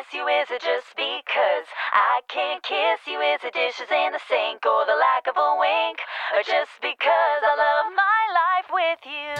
[0.00, 0.24] miss you?
[0.26, 3.20] Is it just because I can't kiss you?
[3.20, 5.98] Is it dishes in the sink or the lack of a wink?
[6.34, 9.36] Or just because I love my life with you?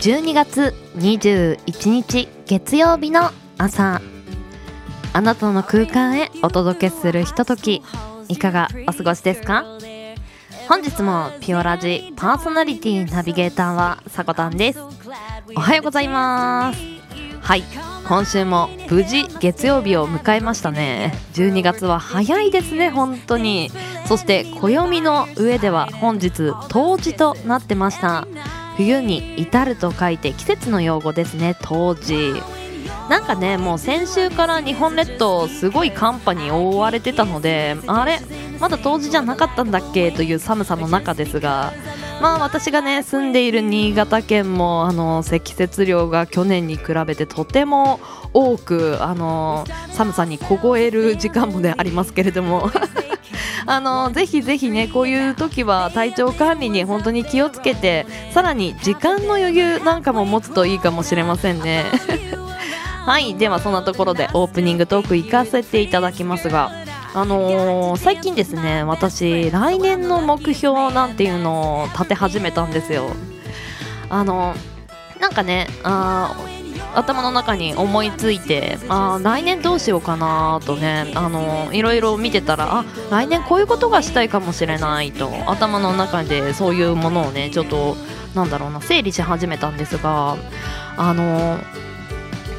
[0.00, 4.00] 12月21日月曜日の朝
[5.12, 7.82] あなたの空間へお届けするひととき
[8.28, 9.64] いかがお過ごしですか
[10.68, 14.80] 本日もピオラジパーソナリティナビゲーターはさこたんです。
[15.54, 16.80] おはようございます。
[17.40, 17.62] はい
[18.08, 21.12] 今週も無事月曜日を迎えましたね。
[21.34, 23.70] 12月は早いですね本当に。
[24.06, 28.26] そして暦の上では本日冬至となってました。
[28.76, 32.42] 冬に至ると書いて季節の用語ですね冬至。
[33.08, 38.20] なんかねもう先週から日本列島すごい寒波に覆われてたのであれ？
[38.60, 40.10] まだ冬至じゃなかったんだっけ？
[40.12, 41.72] という寒さの中ですが。
[42.20, 48.00] まあ私がね住んでいる新潟県もあの積雪量が去年に比べてとても
[48.32, 52.70] 多くあの寒さに凍える時間もねありますけれども。
[53.68, 61.84] あのぜひぜひねこういう時は体調管理に本当に気をつけてさらに時間の余裕なんかも持つといいかもしれませんね。
[63.04, 66.70] はいではそんなところでオープニングトーク行かせていただきますが
[67.16, 73.08] あのー最近ですね私来年の目標なんていうのを立て始めたんですよ。
[74.10, 74.54] あの
[75.18, 76.36] なんかねあ
[76.94, 87.96] 頭の中に思いついてあ来年どうしようかなとねあのいろいろ見てたらあ来年こういうことがしたいかもしれないと頭の中でそういうものをねちょっと
[88.34, 90.36] なんだろうな整理し始めたんですが
[90.98, 91.58] あの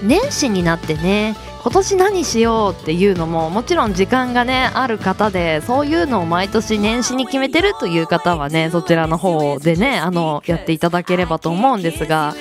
[0.04, 1.36] 年始になってね
[1.68, 12.34] 今年何しようっていうのももちろん時間がねある方でそういうのを毎年年始に決めてるという方はねそちらの方でねあのやっていただければと思うんですが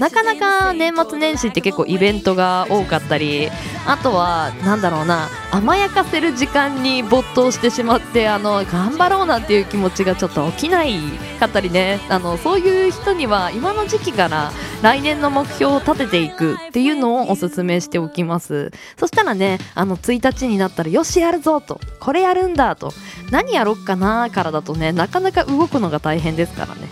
[0.00, 3.48] なかなか年末年始って結構イベントが多かったり
[3.86, 10.94] あとはなんだろうな甘やかせる時間に没頭してしまってあの頑張ろうなんていう気持ちがちょっと起きない
[11.38, 12.00] かったりね。
[12.08, 14.52] あのそういう人には今の時期から
[14.82, 18.72] 来年の目標を立てていくっていうのをおすすめしておきます。
[18.98, 21.80] そしたらねあの1日になったらよしやるぞと。
[22.00, 22.92] これやるんだと。
[23.30, 26.88] 何やろっかなからだとねなかなか動くのが大変ですからね。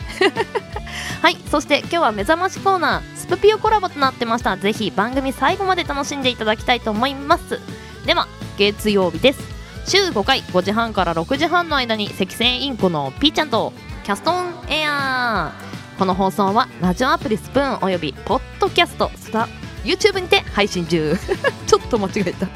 [1.23, 4.57] はいそして今日は目覚ましコーナースプピオコラボとなってました。
[4.57, 7.61] ぜひ番組最後まで楽しんでいただきたいと思います。
[8.05, 8.27] では
[8.59, 9.41] 月曜日です。
[9.87, 13.73] 週5回5時半から6時半の間に赤線インコのピーちゃんと
[14.03, 15.53] キャストオンエア。
[15.95, 19.47] ーこの放送はラジオアプリスプーンおよびポッドキャストスタ
[19.85, 21.17] YouTube にて配信中。
[21.69, 22.49] ちょっと間違えた。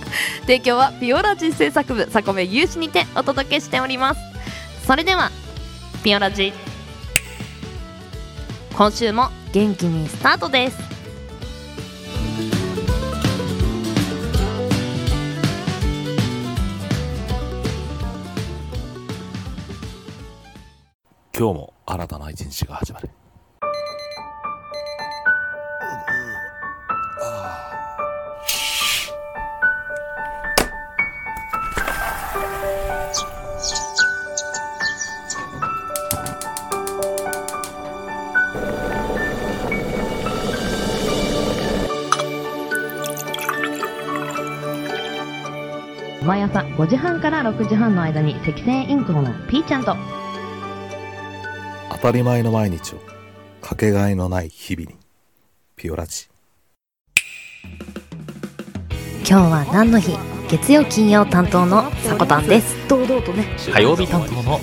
[0.46, 4.20] 提供はピオラジ制作部サコメ有志にてお届けしております。
[4.86, 5.30] それでは
[6.02, 6.63] ピオラジ。
[8.76, 10.78] 今週も元気にスタートです。
[21.36, 23.10] 今日も新たな一日が始まる。
[46.24, 49.94] 毎朝5時半から6時半の間に赤線インコのピーちゃんと。
[51.90, 52.98] 当たり前の毎日を
[53.60, 54.96] かけがえのない日々に
[55.76, 56.28] ピオラジ。
[59.26, 60.16] 今日は何の日？
[60.48, 62.74] 月曜金曜担当のさこたんです。
[62.88, 63.44] 堂々とね。
[63.72, 64.60] 火曜日担当の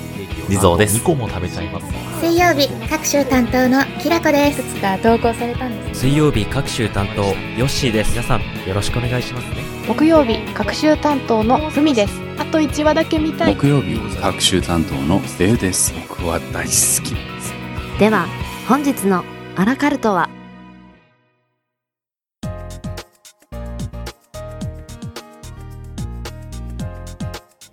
[0.50, 0.98] 地蔵です。
[0.98, 1.86] 2個も食べちゃいます。
[2.20, 4.64] 水曜日各週担当のきらこです。
[4.64, 6.02] つか投稿されたんです。
[6.02, 8.12] 水曜日各週担当ヨッシーです。
[8.12, 9.64] 皆さんよろしくお願いしますね。
[9.88, 12.14] 木曜日各週担当のふみです。
[12.38, 13.56] あと1話だけ見たい。
[13.56, 15.94] 木曜日各週担当のデウです。
[16.08, 17.54] 僕は大好きです。
[18.00, 18.28] では
[18.68, 19.24] 本日の
[19.56, 20.30] アラカルトは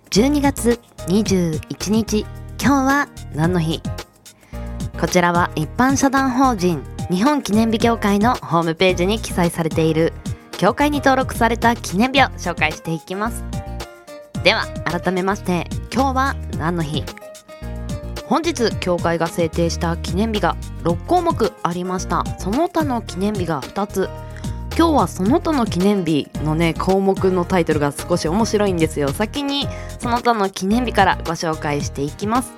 [0.09, 2.25] ？12月21日
[2.61, 3.81] 今日は何の日？
[4.99, 10.11] こちらは一般社団法人日本記念日協会のホームページに記載されている
[10.57, 13.45] 協会に登録された記念日を紹介していきます。
[14.43, 17.05] では改めまして今日は何の日？
[18.27, 22.23] 本日協会が制定した記念日が6項目ありました。
[22.37, 24.09] その他の記念日が2つ
[24.79, 29.09] 今日はその他の記念日のね項目のタイトルが少し面白いんですよ。
[29.09, 29.67] 先に
[29.99, 32.53] その他の記念日からご紹介していきます。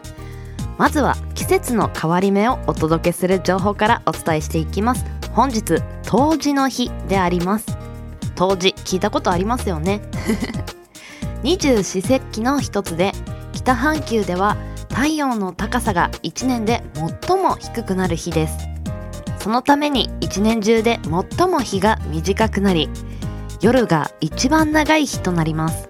[0.77, 5.03] まずは季節の変わり目をお届けする情報からお伝えしていきます。
[5.31, 7.75] 本日冬至の日であります。
[8.35, 10.01] 冬至聞いたことありますよね？
[11.41, 13.13] 二十四節気の一つで
[13.51, 14.57] 北半球では
[14.89, 18.70] 太陽の高さが1年で最も低くなる日です。
[19.42, 21.00] そのために一年中で
[21.38, 22.90] 最も日が短くなり
[23.60, 25.90] 夜が一番長い日となります。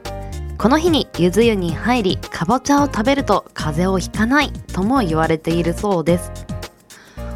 [0.57, 6.31] この日にゆず湯に入りかぼちゃを食べると風邪をひかないとも言われているそうです。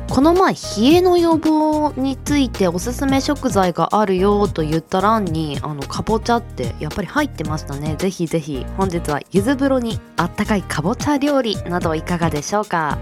[0.10, 0.60] この前冷
[0.94, 7.96] えの予防についておすすめ食材があるよと言った欄にあのかぼちゃってやっぱり入ってましたね。
[7.98, 12.98] ぜひぜひ本日はゆず風呂にあったかいかぼちゃ料理などいかがでしょうか？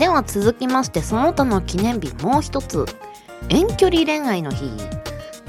[0.00, 2.86] では続きましてその他の記念日もう一つ。
[3.50, 4.72] 遠距離恋愛の日。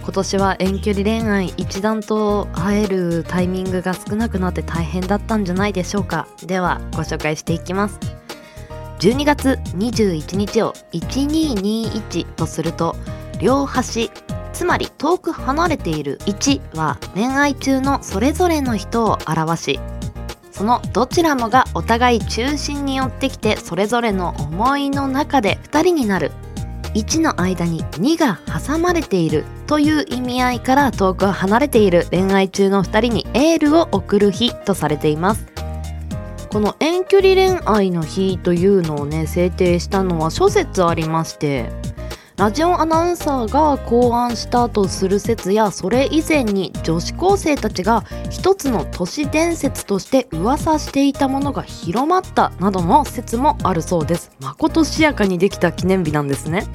[0.01, 6.27] 今年は遠距離恋愛一段と会えるタイミングが少なくなって大変だったんじゃないでしょうか。
[6.45, 7.97] ではご紹介していきます。
[8.99, 12.97] 12月21日を1221とすると
[13.39, 14.11] 両端
[14.51, 19.79] つまり遠く離れている1は恋愛中のそれぞれの人を表し
[20.61, 26.31] そのどちらもがお互い中心に寄ってきてそれぞれの思いの中で2人になる。
[26.93, 35.47] 1の間に2が挟まれているという意味合いから遠く離れている恋愛中の2人にエールを送る日とされています。
[36.51, 41.71] この遠距離恋愛の日というのをね制定したのは諸説ありまして
[42.41, 54.31] ラジオアナウンサーが考案したとする説やそれ以前に女子高生たちが一つの都市伝説として噂していたものが広まったなどの説もあるそうです。
[54.39, 56.65] まことしやかにできた記念日なんですね。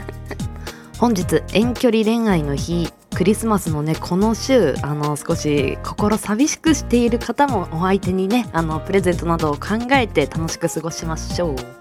[1.00, 11.75] 本日遠距離恋愛の日クリスマスのねこの週あの少し心寂しくしている方もお相手にねあのプレゼントなどを考えて楽しく過ごしましょう。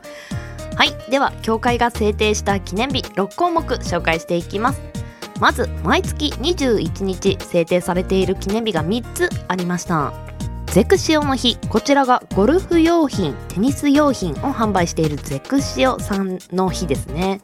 [0.75, 0.93] はい。
[1.09, 4.81] では協会が制定した記念日6項目紹介していきます。
[5.39, 10.13] まず毎月21日制定されている記念日が3つありました。
[10.67, 17.41] ゼクシオの日こちらがゴルフ用品テニス用品を販売しているゼクシオさんの日ですね。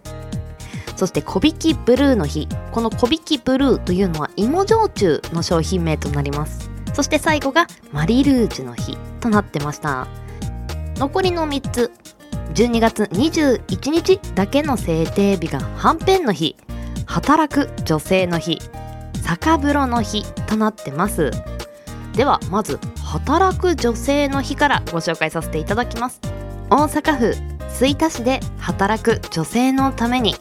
[0.98, 2.48] そして小引きブルーの日。
[2.72, 6.70] この小引きブルーというのは芋焼酎の商品名となります。
[6.94, 10.08] そして最後がマリルージュの日となってました。
[10.98, 11.92] 残りの3つ
[12.54, 16.56] 12月21日だけの制定日がはんぺんの日。
[17.06, 18.60] 働く女性の日。
[19.24, 21.32] 酒風呂の日となってます。
[22.14, 26.20] ではまず働く女性の日からご紹介させていただきます。
[26.70, 27.36] 大阪府
[27.70, 30.36] 吹田市で働く女性のために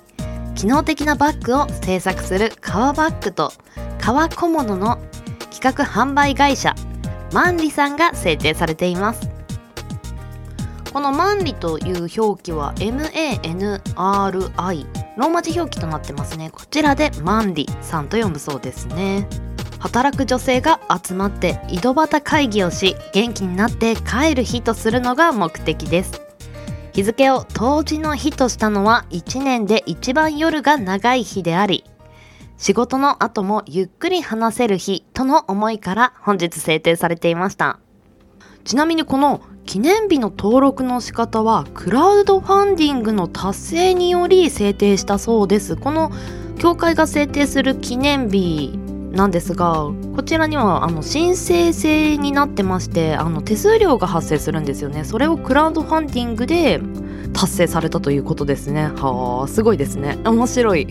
[0.56, 3.52] 機能的なバッグを制作する革バッグと
[4.00, 4.98] 革小物の
[5.50, 6.74] 企画販売会社
[7.32, 9.29] マンリさんが制定されています。
[10.92, 13.86] このマンリという表記は MANRI
[15.16, 16.50] ローマ字表記となってますね。
[16.50, 19.28] こちらでマンリさんと呼ぶそうですね。
[19.78, 26.20] 働く女性が集まって井戸端会議をし元気になって帰る日とするのが目的です。
[26.92, 31.84] 日付を冬至の日としたのは1年で一番夜が長い日であり
[32.58, 37.78] 仕事の後もゆっくり話せる日との思いから本日制定されていました。
[38.64, 45.76] ちなみにこの記念日の登録の仕方はクラウドファンディングの達成により制定したそうです。
[45.76, 46.10] この
[46.58, 48.76] 協会が制定する記念日
[49.12, 55.04] なんですがこちらにはあの申請制になってましてあの手数料が発生するんですよね。
[55.04, 56.80] それをクラウドファンディングで
[57.32, 58.90] 達成されたということですね。
[58.96, 60.18] はあすごいですね。
[60.24, 60.88] 面白い。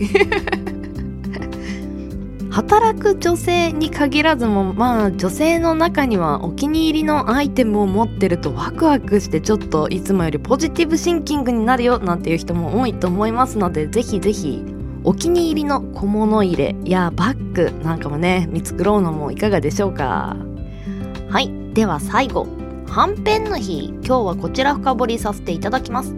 [2.50, 14.64] 働く女性に限らずもまあ女性の中にはお気に入りのアイテムを持ってるとワクワクしてちょっといつもよりポジティブシンキングになるよなんていう人も多いと思いますのでぜひぜひ
[15.04, 20.36] お気に入りの小物入れやバッグなんかもね見繕うのもいかがでしょうか。
[21.30, 21.50] はい。
[21.74, 22.46] では最後。
[22.86, 23.94] はんぺんの日。
[24.04, 26.14] 今日はこちら深掘りさせていただきます。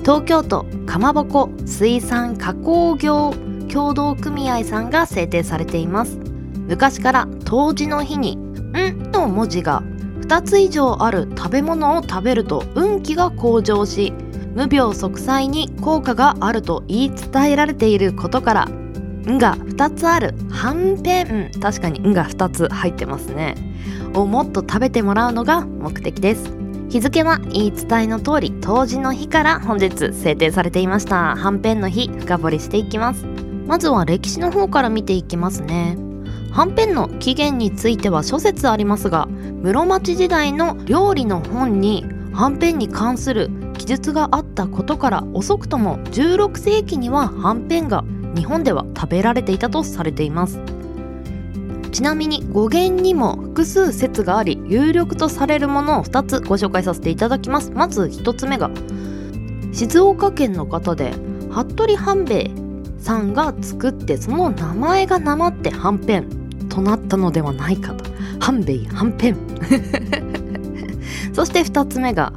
[0.00, 3.32] 東京都かまぼこ水産加工業
[3.74, 6.20] 協同組合さんが制定されています。
[6.68, 8.36] 昔から冬至の日に
[8.70, 9.82] 「ん」の文字が
[10.20, 14.14] 2つ以上ある食べ物を食べると運気が向上し
[14.54, 18.64] 無病息災に効果があると言い伝えられていることから
[19.26, 20.36] 「ん」が2つある。
[20.50, 21.50] はんぺん。
[21.60, 23.56] 確かに「ん」が2つ入ってますね。
[24.14, 26.48] をもっと食べてもらうのが目的です。
[26.90, 31.34] 日付は言い伝えの通り冬至の日から本日制定されていました。
[31.34, 33.26] はんぺんの日深掘りしていきます。
[33.66, 35.96] まずは歴史の方から見ていきますね。
[36.52, 39.26] はんぺんの起源については諸説ありますが
[39.62, 48.04] 室町時代の料理の本にはんぺんに関する記述があったことから遅くとも16世紀にははんぺんが
[48.36, 50.60] 日本では食べられていたとされています。
[51.90, 57.70] ちなみに語源にも複数説があり有力とされるものを2つご紹介させていただきます。
[57.72, 58.70] まず1つ目が
[59.72, 61.12] 静岡県の方で
[61.50, 62.63] 服部半兵衛
[63.04, 66.44] さんが作ってその名前がなまってはんぺん。
[66.70, 68.04] となったのではないかと。
[68.40, 69.36] 半兵衛はんぺん。
[71.34, 72.32] そして2つ目が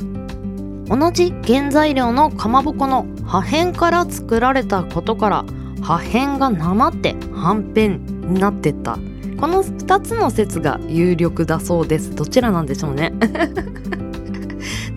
[0.90, 5.46] 同じ原材料のかまぼこの破片から作られたことから
[5.82, 9.00] 破片がなまってはんぺんになってった。
[9.40, 12.14] この2つの説が有力だそうです。
[12.14, 13.14] どちらなんでしょうね。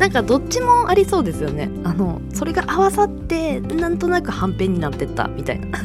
[0.01, 1.71] なんかどっちもありそうですよね。
[1.85, 5.79] あのそれが合わさってなんとなくはんぺんになってったみたいな。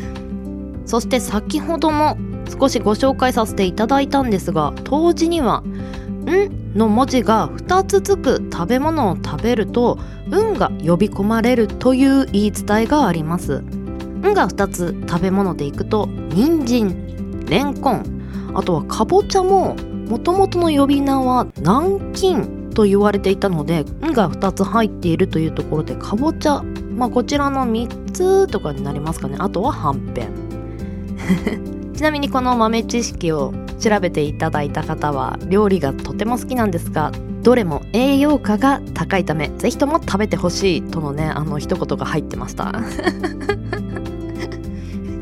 [0.84, 2.18] そして先ほども
[2.60, 5.62] 少しご紹介させていただいたんですが当時には
[6.28, 9.98] 「ん」の文字が2つつく食べ物を食べると
[10.30, 13.64] 運が呼び込まれるという言い伝えがあります。
[14.22, 18.02] 運が2つ食べ物でいくと人参レンコン
[18.52, 19.76] あとはかぼちゃも
[20.10, 22.61] もともとの呼び名は南京。
[22.72, 26.62] と言われていたので「ん」が2つ入っているというところでかぼちゃ
[26.96, 29.36] まあこちらの3つとかになりますかね。
[29.38, 30.28] あとははんぺん。
[31.94, 37.12] ちなみにこの豆知識を調べていただいた方は料理がとても好きなんですが
[37.42, 42.72] どれも栄養価が高いためぜひとも食べてほしいとのねあの一言が入ってました。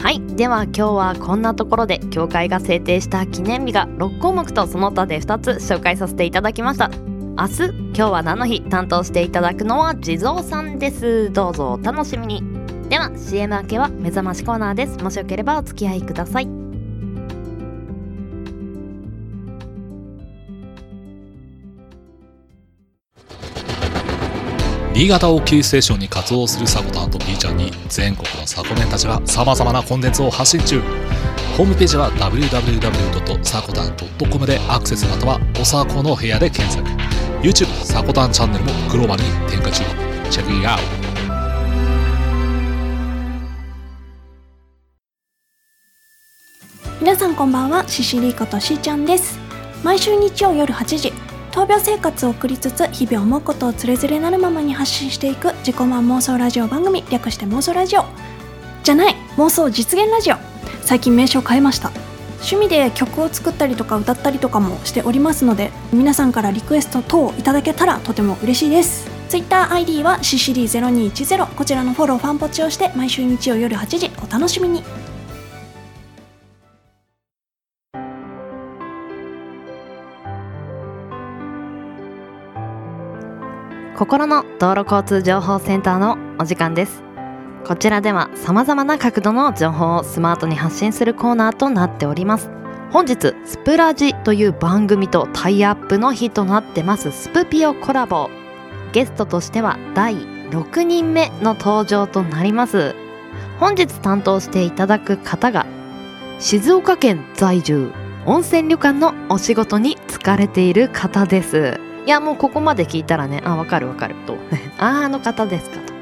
[0.02, 0.21] はい。
[0.35, 6.90] では今日はこんなところで教会が制定した記念日が6項目とその他で2つ紹介させていただきました
[7.39, 11.33] 明日今日は何の日担当していただくのは地蔵さんです。
[11.33, 12.43] どうぞお楽しみに。
[12.89, 14.99] では CM 明けは目覚ましコーナーです。
[14.99, 16.49] もしよければお付き合いください。
[24.93, 30.83] 新潟をキーステーションに活動するサコタンと B ちゃんに全国のサコメンたちが様々なコンテンツを発信中。
[31.57, 36.87] ホームページは www.sakotan.com でアクセスまたはおさこの部屋で検索。
[38.00, 39.85] YouTube サコタンチャンネルもグローバルに展開中。
[40.30, 40.85] チェックイアウト。
[47.00, 47.87] 皆さんこんばんは。
[47.87, 49.38] シシリーことしーちゃんです。
[49.85, 51.12] 毎週日曜夜8時
[51.50, 58.04] 闘病生活を送りつつ日々思うことをつれづれなるままに発信していく自己満妄想ラジオ番組略して妄想ラジオ。
[58.83, 60.37] じゃない妄想実現ラジオ。
[60.83, 62.10] 最近名称変えました。
[62.41, 69.09] 趣味で曲を作ったりとか歌ったりとかもしておりますので皆さんからリクエスト等いただけたらとても嬉しいです。
[69.29, 74.83] TwitterID はシシリ0210こちらのフォローファンポチをして毎週日曜夜8時お楽しみに。
[83.97, 87.10] 心の道路交通情報センターのお時間です。
[87.67, 92.50] こちらでは様々な角度の情報をスマートに発信するコーナーとなっております。
[92.90, 98.29] 本日スプラジという番組とタイアップの日となってますスプピオコラボ。
[98.93, 100.17] ゲストとしては第
[100.50, 102.97] 6人目の登場となります。
[103.61, 105.67] 本日担当していただく方が
[106.40, 107.93] 静岡県在住
[108.26, 111.79] 温泉旅館のお仕事に就かれている方です。
[112.07, 114.14] いやもうここまで聞いたらねあわかるわかる。
[114.26, 114.37] と。
[114.79, 116.00] ああの方ですかと。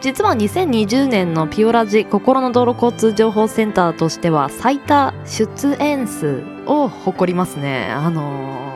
[0.00, 7.88] 実は2020年のピオラジ心の道路交通情報センターとしては最多出演数を誇りますね。
[7.90, 8.66] あのー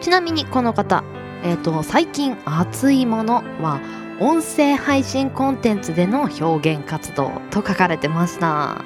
[0.00, 1.04] ちなみにこの方
[1.42, 3.80] えっ、と最近熱いものは
[4.20, 8.84] 音声配信コンテンツでの表現活動と書かれてました。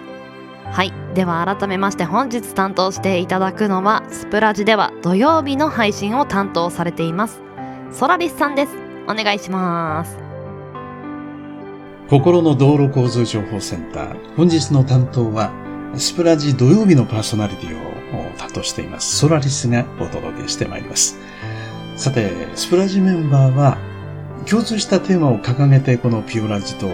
[0.64, 0.92] はい。
[1.14, 7.42] では改めまして本日担当していただくのはスプラジでは土曜日の配信を担当されています。
[7.90, 8.76] ソラリスさんです。
[9.08, 10.21] お願いします。
[12.12, 14.36] 心の道路交通情報センター。
[14.36, 15.50] 本日の担当は、
[15.96, 19.16] スプラジ土曜日のパーソナリティを担当しています。
[19.16, 21.18] ソラリスがお届けしてまいります。
[21.96, 23.78] さて、スプラジメンバーは、
[24.44, 26.86] 共通したテーマを掲げてこのピオラジと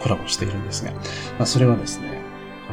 [0.00, 1.00] コラボしているんですが、ま
[1.40, 2.22] あ、それはですね、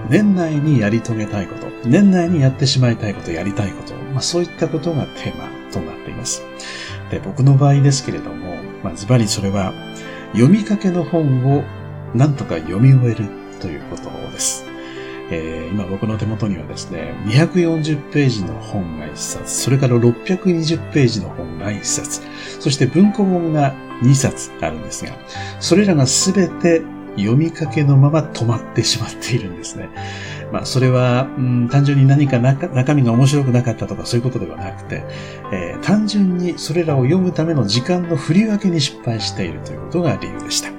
[0.10, 6.42] 年内にやり遂げたいこと、年内にやってしまいたいこと、やりたいこと、まあ、そういったことがテーマとなっています。
[7.12, 9.74] で、僕の場合ですけれども、まあ、ズバリそれは、
[10.34, 11.64] 読みかけの本を
[12.14, 13.26] なんとか読み終える
[13.60, 14.66] ということです。
[15.32, 22.22] えー今僕の手元にはですね、240ページの本が1冊、それから620ページの本が1冊、
[22.60, 23.74] そして文庫本が
[24.04, 25.14] 2冊あるんですが、
[25.60, 26.84] それらがすべて
[27.16, 29.90] 読みかけのまま止まってしまっているんですね。
[30.54, 35.04] まあ、それは、うん、単純に何か中中身が面白くなかったとかそういうことではなくて、
[35.52, 40.70] えー単純にそれらを読むための時間の振り分けに失敗しているということが理由でした。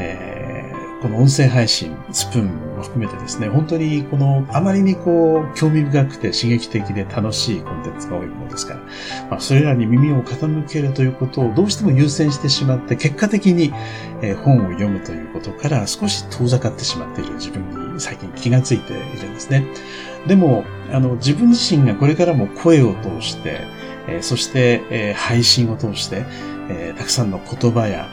[0.00, 0.60] えー
[1.00, 8.80] この音声配信、スプーンも含めてですね、本当にこの、あまりにこう、興味深くて刺激的で楽しいコンテンツが多いものですから、
[9.30, 13.72] まあ、それらに耳を傾けるということをどうしても優先してしまって、結果的に、
[14.20, 19.66] えー本を読むということから少し遠ざかってしまっている自分に最近気がついているんですね。
[20.26, 23.60] でも、あの、自分自身がこれからも声を通して、
[24.08, 26.24] えーそして、えー配信を通して、
[26.68, 28.08] えーたくさんの言葉や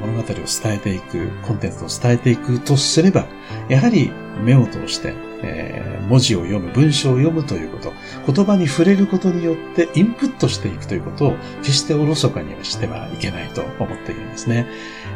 [0.00, 3.26] 物語を伝えていく、コンテンツを伝えていくとすれば、
[3.68, 4.10] やはり
[4.44, 7.92] 目を通して、えー文字を読む、文章を読むということ、
[8.32, 14.66] 言葉に触れることによってインプットしていくということを決しておろそかにはしてはいけないと思っているんですね。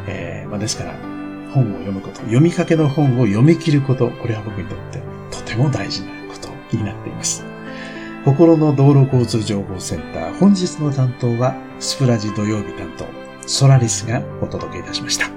[0.07, 0.95] えーまあ、ですから、
[1.57, 7.45] 本を読むこと、読みかけの本を読み切ること、これは僕にとってとても大事なことになっています。
[8.25, 13.07] 心の道路交通情報センター、本日の担当は、スプラジ土曜日担当、
[13.49, 15.31] ソラリスがお届けいたしました。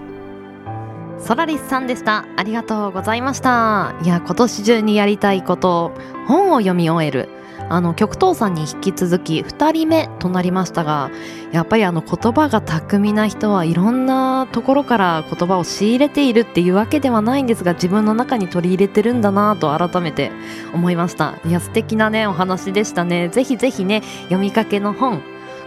[1.20, 5.92] ソラリスさんでしたありがとうございましたいや今年中にやりたいこと
[6.28, 7.30] 本を読み終える
[7.70, 11.12] あの極東さんに引き続き2人目となりましたが
[11.52, 20.32] やっぱりあの言葉が巧みな人はいろんなところから言葉を仕入れているっていうわけではないんですが自分の中に取り入れてるんだなと改めて
[20.74, 21.40] 思いました。
[21.46, 23.30] いや素敵なねお話でしたね。
[23.30, 25.22] ぜひぜひね読みかけの本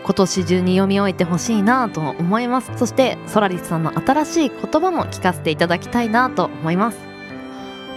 [0.05, 2.73] 今年中に読み終えてほしいなと思います。
[2.77, 7.12] そしてソラリスさんの新しい言葉も聞かせていただきたいなと思います。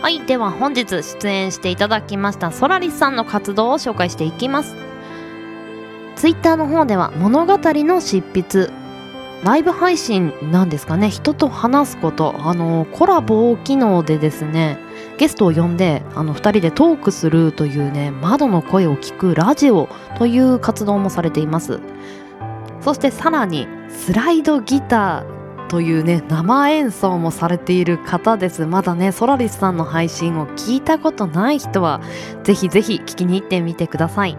[0.05, 4.75] はいでは本日出演していただきましたソラリスさんの活動を紹介していきます。
[6.15, 8.69] ツイッターの方では物語の執筆
[9.43, 11.09] ライブ配信なんですかね。
[11.09, 14.77] 人と話すことあのコラボ機能でですね
[15.17, 21.79] ゲストを呼んであの2人でトークするというね窓の声を聞くラジオという活動もされています。
[22.79, 28.65] そしてさらにスライドギターというね生演奏もされている方です。
[28.65, 32.01] まだねソラリスさんの配信を聞いたことない人は
[32.43, 34.37] ぜひぜひ聞きに行ってみてください。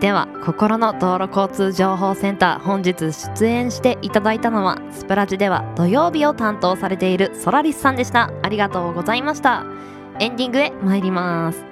[0.00, 8.32] では心の道路交通情報センター本日出演していただいたのはスプラジでは土曜日を担当されているソラリスさんでした。
[8.42, 9.64] ありがとうございました。
[10.18, 11.71] エンディングへ参ります。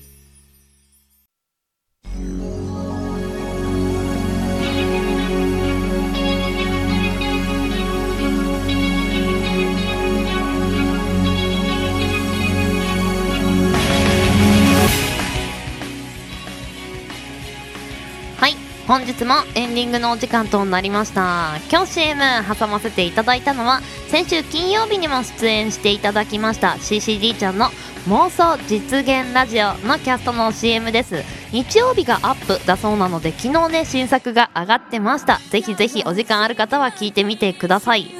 [19.21, 21.57] 日もエンディングのお時間となりました。
[21.69, 22.21] 今日 CM
[22.57, 27.67] 挟ませていただいたのは先週金曜日にも出演していただきました CCD ちゃんの
[28.07, 31.23] 妄想実現ラジオのキャストの CM です。
[31.51, 35.39] 日曜日がアップだそうなので昨日ね新作が上がってました。
[35.51, 38.11] ぜひぜひお時間ある方は聞いてみてください。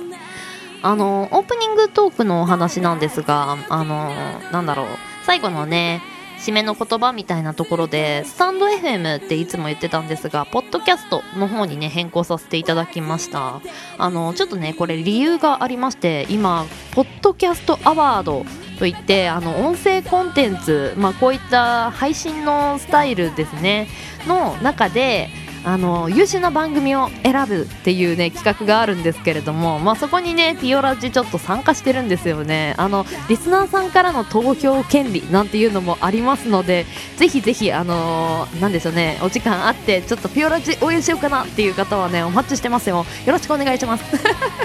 [0.83, 4.13] あのオープニングトークのお話なんですがあの
[4.51, 4.87] なんだろう。
[5.25, 6.01] 最後のね
[6.41, 13.61] 締めの言葉みたいなところでスタンド FM っていつも言ってたんですがポッドキャストの方にね変更させていただきました。
[13.97, 18.43] あのちょっとねこれ理由がありまして今ポッドキャストアワード
[18.79, 23.87] といってあの音声コンテンツ、まあ、こういった配信のスタイルですね
[24.27, 25.29] の中で
[25.63, 32.73] あの優秀な番組を選ぶっていうね企画があるんですけれども、まあ、そこにねピオラジちょっと参加してるんですよね。
[32.77, 36.85] あのリスナーさんからの投票権利なんていうのもありますので
[37.17, 43.05] ぜひぜひあのーなんでしょうねお時間あってちょっとピオラジ応援しようかなっていう方はねお待ちしてますよ。
[43.25, 44.03] よろしくお願いします。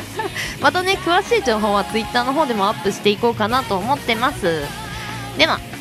[0.61, 4.63] またね詳しい情報はツイッターの方でもアップしていこうかなと思ってます。
[5.37, 5.76] では。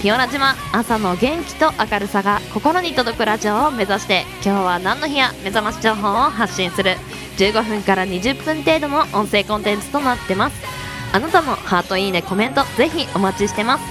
[0.00, 6.96] ピオラ島朝の元気と明るさが心に届くラジオを目指して今日は何の日や目覚まし情報を発信する。
[7.36, 10.56] 15分から20分程度の音声コンテンツとなってます。
[11.12, 13.84] あなたのハートいいねコメントぜひお待ちしてます。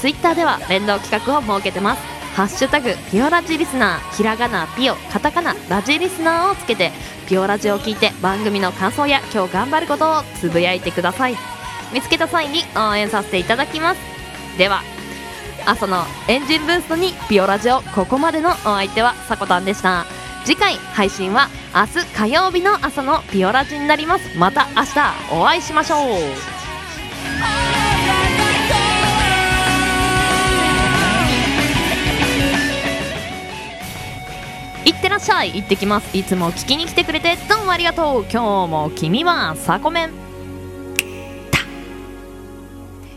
[0.00, 2.02] ツイッターでは連動企画を設けてます。
[2.36, 6.92] ハッシュタグピオラジリスナーひらがなピオカタカナラジリスナーをつけて
[7.26, 11.36] ピオラジを聞いて番組の感想や今日頑張ることをつぶやいてください。
[11.94, 14.00] 見つけた際に応援させていただきます。
[14.58, 14.82] では
[15.66, 20.06] 朝のエンジンブーストにピオラジオここまでのお相手はさこたんでした。
[20.44, 24.38] 次回配信は明日火曜日の朝のピオラジになります。
[24.38, 25.00] また明日
[25.32, 26.08] お会いしましょう。
[34.86, 35.54] いってらっしゃい。
[35.54, 36.16] 行ってきます。
[36.16, 38.22] いつも聞きに来てくれてどうもありがとう。
[38.22, 40.12] 今日も君はサコメン。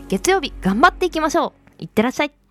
[0.08, 1.61] 月曜日頑張っていきましょう。
[1.82, 2.41] いってらっしゃい。